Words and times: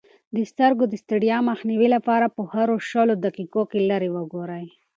د 0.35 0.37
سترګو 0.51 0.83
د 0.89 0.93
ستړیا 1.03 1.37
مخنیوي 1.49 1.89
لپاره 1.95 2.25
په 2.35 2.41
هرو 2.51 2.75
شلو 2.89 3.13
دقیقو 3.25 3.61
کې 3.69 3.79
لیرې 3.89 4.09
وګورئ. 4.15 4.65